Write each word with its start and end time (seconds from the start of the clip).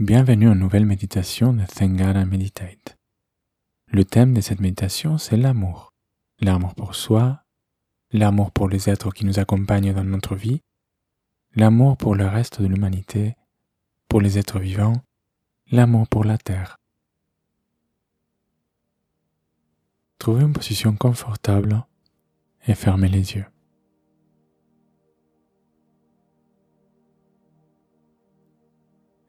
Bienvenue 0.00 0.48
en 0.48 0.56
nouvelle 0.56 0.86
méditation 0.86 1.52
de 1.52 1.64
Thangara 1.66 2.24
Meditate. 2.24 2.98
Le 3.86 4.04
thème 4.04 4.34
de 4.34 4.40
cette 4.40 4.58
méditation, 4.58 5.18
c'est 5.18 5.36
l'amour. 5.36 5.92
L'amour 6.40 6.74
pour 6.74 6.96
soi, 6.96 7.44
l'amour 8.10 8.50
pour 8.50 8.68
les 8.68 8.90
êtres 8.90 9.12
qui 9.12 9.24
nous 9.24 9.38
accompagnent 9.38 9.94
dans 9.94 10.02
notre 10.02 10.34
vie, 10.34 10.62
l'amour 11.54 11.96
pour 11.96 12.16
le 12.16 12.26
reste 12.26 12.60
de 12.60 12.66
l'humanité, 12.66 13.36
pour 14.08 14.20
les 14.20 14.36
êtres 14.36 14.58
vivants, 14.58 15.00
l'amour 15.70 16.08
pour 16.08 16.24
la 16.24 16.38
terre. 16.38 16.76
Trouvez 20.18 20.42
une 20.42 20.54
position 20.54 20.96
confortable 20.96 21.84
et 22.66 22.74
fermez 22.74 23.08
les 23.08 23.34
yeux. 23.36 23.46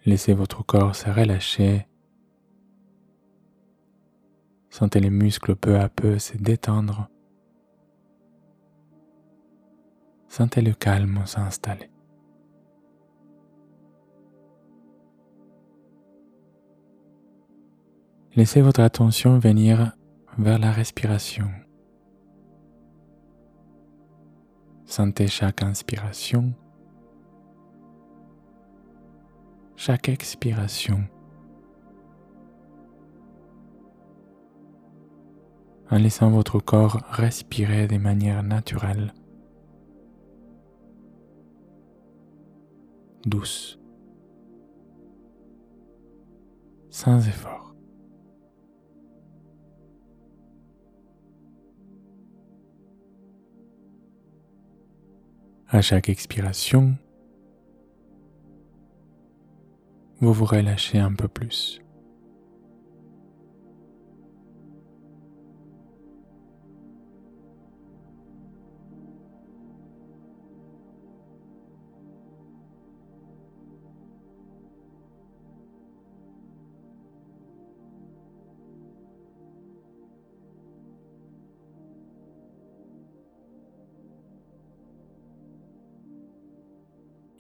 Laissez 0.06 0.34
votre 0.36 0.64
corps 0.64 0.96
se 0.96 1.10
relâcher. 1.10 1.88
Sentez 4.70 5.00
les 5.00 5.10
muscles 5.10 5.56
peu 5.56 5.80
à 5.80 5.90
peu 5.90 6.20
se 6.20 6.38
détendre. 6.38 7.10
Sentez 10.28 10.62
le 10.62 10.74
calme 10.74 11.26
s'installer. 11.26 11.90
Laissez 18.36 18.62
votre 18.62 18.82
attention 18.82 19.40
venir 19.40 19.94
vers 20.38 20.60
la 20.60 20.72
respiration. 20.72 21.50
Sentez 24.86 25.28
chaque 25.28 25.64
inspiration 25.64 26.54
chaque 29.76 30.10
expiration. 30.10 31.04
En 35.92 35.98
laissant 35.98 36.32
votre 36.32 36.60
corps 36.60 37.02
respirer 37.12 37.88
de 37.88 37.98
manière 37.98 38.42
naturelle, 38.42 39.14
douce, 43.26 43.80
sans 46.90 47.28
effort. 47.28 47.76
À 55.68 55.82
chaque 55.82 56.10
expiration, 56.10 56.96
vous 60.22 60.34
vous 60.34 60.46
relâchez 60.46 61.00
un 61.00 61.14
peu 61.14 61.28
plus. 61.28 61.82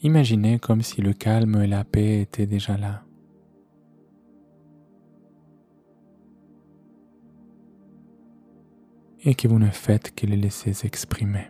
Imaginez 0.05 0.59
comme 0.59 0.83
si 0.83 1.01
le 1.01 1.13
calme 1.13 1.63
et 1.63 1.66
la 1.66 1.83
paix 1.83 2.21
étaient 2.21 2.45
déjà 2.45 2.77
là. 2.77 3.03
Et 9.23 9.33
que 9.33 9.47
vous 9.47 9.57
ne 9.57 9.71
faites 9.71 10.13
que 10.13 10.27
les 10.27 10.35
laisser 10.35 10.73
s'exprimer. 10.73 11.47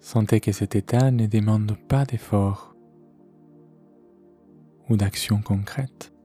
Sentez 0.00 0.40
que 0.40 0.52
cet 0.52 0.74
état 0.74 1.10
ne 1.10 1.26
demande 1.26 1.76
pas 1.86 2.06
d'effort 2.06 2.74
ou 4.88 4.96
d'action 4.96 5.42
concrète. 5.42 6.15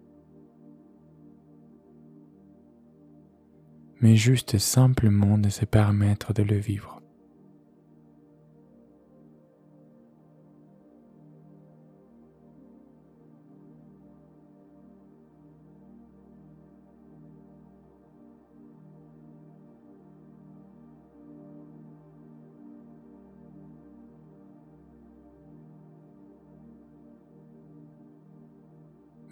Mais 4.02 4.16
juste 4.16 4.58
simplement 4.58 5.38
de 5.38 5.50
se 5.50 5.64
permettre 5.64 6.34
de 6.34 6.44
le 6.44 6.58
vivre. 6.58 7.02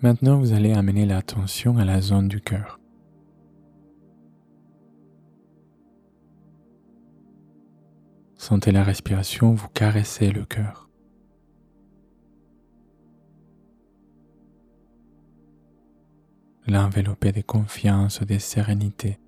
Maintenant, 0.02 0.38
vous 0.38 0.54
allez 0.54 0.72
amener 0.72 1.06
l'attention 1.06 1.78
à 1.78 1.84
la 1.84 2.00
zone 2.00 2.30
du 2.30 2.40
cœur. 2.40 2.80
Sentez 8.50 8.72
la 8.72 8.84
respiration 8.84 9.54
vous 9.54 9.68
caresser 9.68 10.32
le 10.32 10.44
cœur. 10.44 10.90
L'envelopper 16.66 17.32
de 17.32 17.42
confiance, 17.42 18.24
de 18.24 18.40
sérénité, 18.40 19.20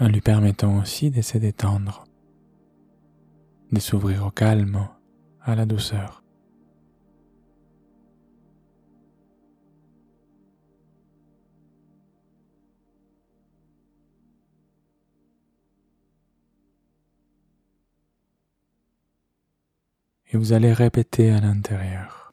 en 0.00 0.08
lui 0.08 0.22
permettant 0.22 0.80
aussi 0.80 1.10
de 1.10 1.20
se 1.20 1.36
détendre, 1.36 2.04
de 3.70 3.80
s'ouvrir 3.80 4.24
au 4.24 4.30
calme, 4.30 4.88
à 5.42 5.54
la 5.54 5.66
douceur. 5.66 6.23
Et 20.34 20.36
vous 20.36 20.52
allez 20.52 20.72
répéter 20.72 21.30
à 21.30 21.40
l'intérieur. 21.40 22.32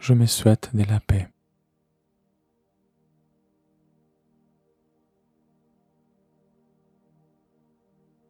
Je 0.00 0.14
me 0.14 0.24
souhaite 0.24 0.74
de 0.74 0.82
la 0.82 0.98
paix. 0.98 1.28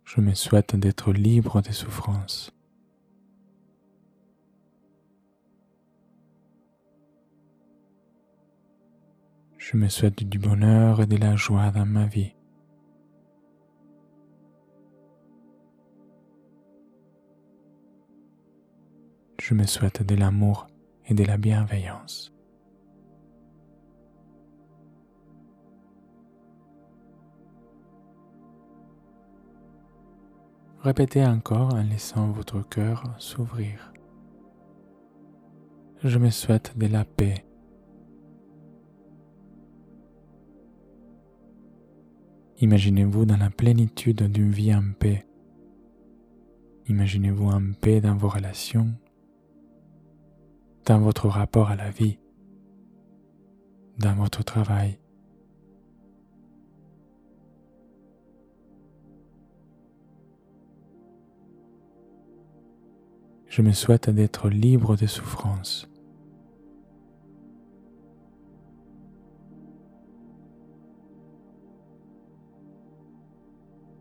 Je 0.05 0.21
me 0.21 0.35
souhaite 0.35 0.75
d'être 0.75 1.13
libre 1.13 1.63
des 1.63 1.73
souffrances. 1.73 2.53
Je 9.59 9.77
me 9.77 9.89
souhaite 9.89 10.25
du 10.25 10.41
bonheur 10.41 11.03
et 11.03 11.07
de 11.07 11.17
la 11.17 11.37
joie 11.37 11.71
dans 11.71 11.87
ma 11.87 12.07
vie. 12.07 12.35
Je 19.53 19.55
me 19.59 19.67
souhaite 19.67 20.03
de 20.03 20.15
l'amour 20.15 20.67
et 21.07 21.13
de 21.13 21.25
la 21.25 21.37
bienveillance. 21.37 22.33
Répétez 30.81 31.27
encore 31.27 31.75
en 31.75 31.83
laissant 31.83 32.31
votre 32.31 32.67
cœur 32.67 33.15
s'ouvrir. 33.19 33.93
Je 36.03 36.19
me 36.19 36.31
souhaite 36.31 36.79
de 36.79 36.87
la 36.87 37.05
paix. 37.05 37.45
Imaginez-vous 42.57 43.27
dans 43.27 43.37
la 43.37 43.51
plénitude 43.51 44.23
d'une 44.33 44.51
vie 44.51 44.75
en 44.75 44.93
paix. 44.99 45.27
Imaginez-vous 46.87 47.51
en 47.51 47.73
paix 47.79 48.01
dans 48.01 48.17
vos 48.17 48.31
relations, 48.31 48.95
dans 50.85 50.99
votre 50.99 51.29
rapport 51.29 51.69
à 51.69 51.77
la 51.77 51.91
vie, 51.91 52.19
dans 53.99 54.15
votre 54.15 54.43
travail. 54.43 54.99
Je 63.47 63.61
me 63.61 63.73
souhaite 63.73 64.09
d'être 64.09 64.49
libre 64.49 64.97
de 64.97 65.07
souffrance. 65.07 65.87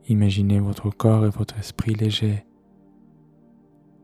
Imaginez 0.07 0.59
votre 0.59 0.89
corps 0.89 1.25
et 1.25 1.29
votre 1.29 1.57
esprit 1.57 1.93
léger, 1.93 2.45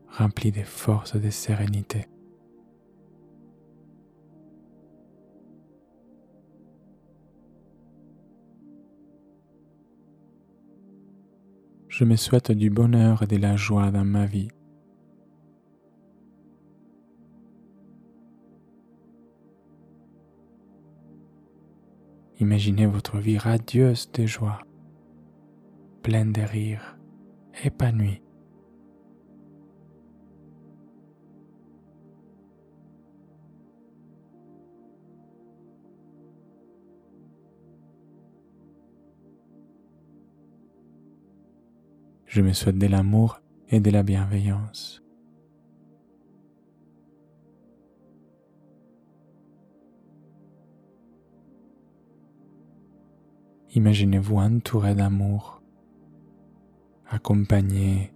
remplis 0.06 0.52
des 0.52 0.64
forces 0.64 1.16
de 1.16 1.30
sérénité. 1.30 2.06
Je 11.98 12.04
me 12.04 12.14
souhaite 12.14 12.52
du 12.52 12.70
bonheur 12.70 13.24
et 13.24 13.26
de 13.26 13.36
la 13.36 13.56
joie 13.56 13.90
dans 13.90 14.04
ma 14.04 14.24
vie. 14.24 14.52
Imaginez 22.38 22.86
votre 22.86 23.18
vie 23.18 23.36
radieuse 23.36 24.12
de 24.12 24.26
joie, 24.26 24.60
pleine 26.04 26.32
de 26.32 26.42
rires, 26.42 26.96
épanouie. 27.64 28.22
Je 42.28 42.42
me 42.42 42.52
souhaite 42.52 42.76
de 42.76 42.86
l'amour 42.86 43.40
et 43.70 43.80
de 43.80 43.90
la 43.90 44.02
bienveillance. 44.02 45.02
Imaginez-vous 53.74 54.36
entouré 54.36 54.94
d'amour, 54.94 55.62
accompagné 57.08 58.12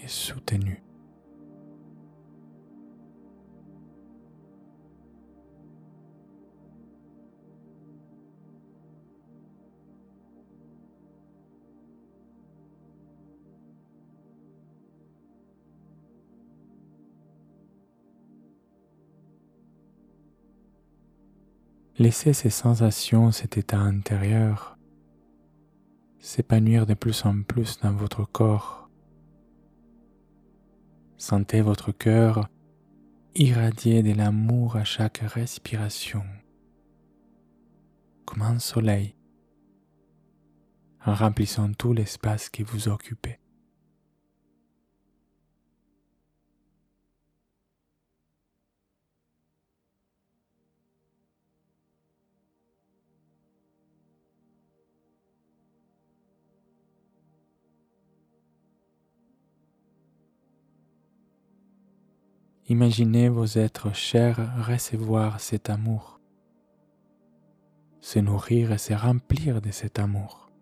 et 0.00 0.06
soutenu. 0.06 0.84
Laissez 21.98 22.32
ces 22.32 22.50
sensations, 22.50 23.30
cet 23.30 23.58
état 23.58 23.78
intérieur 23.78 24.78
s'épanouir 26.20 26.86
de 26.86 26.94
plus 26.94 27.24
en 27.24 27.42
plus 27.42 27.78
dans 27.80 27.92
votre 27.92 28.24
corps. 28.24 28.88
Sentez 31.16 31.60
votre 31.60 31.92
cœur 31.92 32.48
irradier 33.34 34.02
de 34.02 34.12
l'amour 34.12 34.76
à 34.76 34.84
chaque 34.84 35.18
respiration, 35.18 36.22
comme 38.24 38.42
un 38.42 38.58
soleil, 38.58 39.16
en 41.04 41.14
remplissant 41.14 41.72
tout 41.72 41.92
l'espace 41.92 42.48
que 42.48 42.62
vous 42.62 42.88
occupez. 42.88 43.39
Imaginez 62.70 63.28
vos 63.28 63.58
êtres 63.58 63.92
chers 63.96 64.38
recevoir 64.64 65.40
cet 65.40 65.70
amour, 65.70 66.20
se 68.00 68.20
nourrir 68.20 68.70
et 68.70 68.78
se 68.78 68.94
remplir 68.94 69.60
de 69.60 69.72
cet 69.72 69.98
amour. 69.98 70.52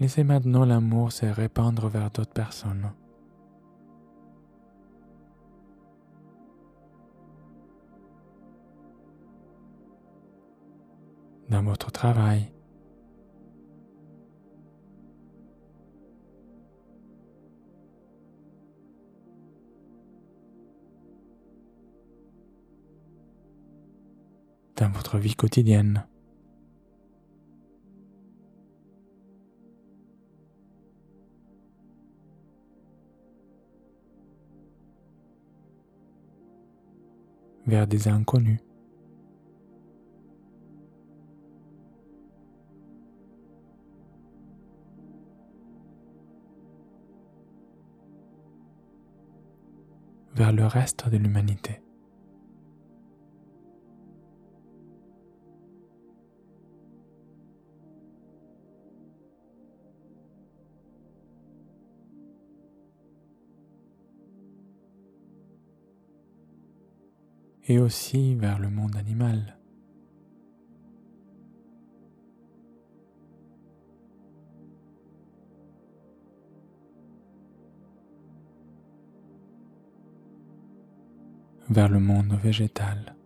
Laissez 0.00 0.24
maintenant 0.24 0.64
l'amour 0.64 1.12
se 1.12 1.26
répandre 1.26 1.88
vers 1.88 2.10
d'autres 2.10 2.32
personnes. 2.32 2.92
Dans 11.48 11.62
votre 11.62 11.90
travail. 11.90 12.52
dans 24.76 24.90
votre 24.90 25.16
vie 25.18 25.34
quotidienne. 25.34 26.06
vers 37.66 37.88
des 37.88 38.06
inconnus. 38.06 38.60
Vers 50.36 50.52
le 50.52 50.66
reste 50.66 51.08
de 51.08 51.16
l'humanité. 51.16 51.80
et 67.68 67.80
aussi 67.80 68.36
vers 68.36 68.60
le 68.60 68.70
monde 68.70 68.94
animal. 68.94 69.55
Vers 81.68 81.88
le 81.88 81.98
monde 81.98 82.38
végétal. 82.42 83.16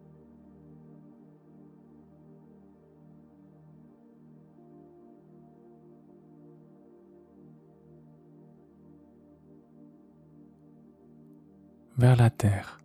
vers 12.01 12.17
la 12.17 12.31
terre. 12.31 12.80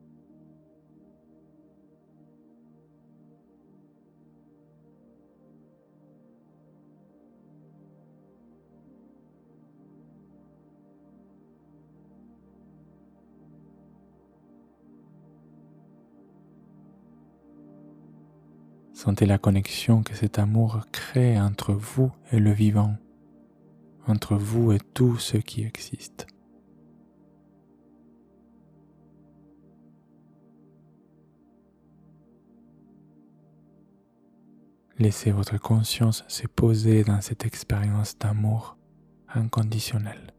Sentez 18.95 19.25
la 19.25 19.37
connexion 19.37 20.03
que 20.03 20.15
cet 20.15 20.39
amour 20.39 20.85
crée 20.93 21.37
entre 21.37 21.73
vous 21.73 22.13
et 22.31 22.39
le 22.39 22.51
vivant, 22.53 22.95
entre 24.07 24.35
vous 24.35 24.71
et 24.71 24.79
tout 24.93 25.17
ce 25.17 25.35
qui 25.35 25.63
existe. 25.65 26.27
Laissez 34.97 35.31
votre 35.31 35.57
conscience 35.57 36.23
se 36.29 36.47
poser 36.47 37.03
dans 37.03 37.19
cette 37.19 37.45
expérience 37.45 38.17
d'amour 38.17 38.77
inconditionnel. 39.27 40.34